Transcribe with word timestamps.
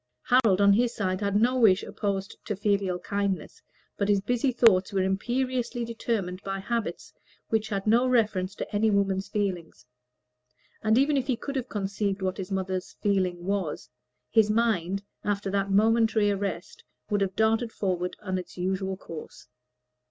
Harold, 0.23 0.59
on 0.59 0.73
his 0.73 0.95
side, 0.95 1.21
had 1.21 1.35
no 1.35 1.59
wish 1.59 1.83
opposed 1.83 2.35
to 2.43 2.55
filial 2.55 2.97
kindness, 2.97 3.61
but 3.97 4.09
his 4.09 4.19
busy 4.19 4.51
thoughts 4.51 4.91
were 4.91 5.07
determined 5.07 6.41
by 6.43 6.57
habits 6.57 7.13
which 7.49 7.69
had 7.69 7.85
no 7.85 8.07
reference 8.07 8.55
to 8.55 8.75
any 8.75 8.89
woman's 8.89 9.27
feelings; 9.29 9.85
and 10.81 10.97
even 10.97 11.17
if 11.17 11.27
he 11.27 11.35
could 11.37 11.55
have 11.55 11.69
conceived 11.69 12.23
what 12.23 12.37
his 12.37 12.51
mother's 12.51 12.93
feeling 12.93 13.45
was, 13.45 13.91
his 14.31 14.49
mind, 14.49 15.03
after 15.23 15.51
that 15.51 15.69
momentary 15.69 16.31
arrest, 16.31 16.83
would 17.11 17.21
have 17.21 17.35
darted 17.35 17.71
forward 17.71 18.15
on 18.23 18.39
its 18.39 18.57
usual 18.57 18.97
course. 18.97 19.45